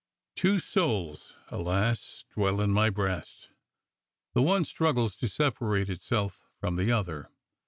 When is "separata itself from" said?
5.27-6.75